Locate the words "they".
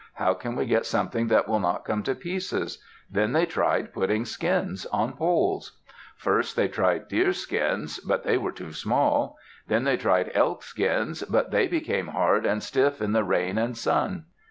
3.33-3.45, 6.55-6.67, 8.23-8.39, 9.67-9.97, 11.51-11.67